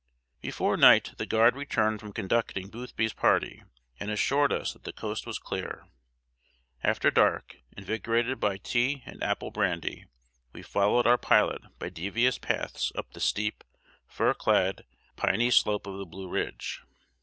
]Before 0.41 0.77
night 0.77 1.13
the 1.17 1.27
guide 1.27 1.55
returned 1.55 1.99
from 1.99 2.11
conducting 2.11 2.69
Boothby's 2.69 3.13
party, 3.13 3.61
and 3.99 4.09
assured 4.09 4.51
us 4.51 4.73
that 4.73 4.83
the 4.83 4.91
coast 4.91 5.27
was 5.27 5.37
clear. 5.37 5.85
After 6.83 7.11
dark, 7.11 7.57
invigorated 7.77 8.39
by 8.39 8.57
tea 8.57 9.03
and 9.05 9.21
apple 9.23 9.51
brandy, 9.51 10.05
we 10.53 10.63
followed 10.63 11.05
our 11.05 11.19
pilot 11.19 11.61
by 11.77 11.89
devious 11.89 12.39
paths 12.39 12.91
up 12.95 13.13
the 13.13 13.19
steep, 13.19 13.63
fir 14.07 14.33
clad, 14.33 14.85
piny 15.17 15.51
slope 15.51 15.85
of 15.85 15.99
the 15.99 16.05
Blue 16.07 16.27
Ridge. 16.27 16.81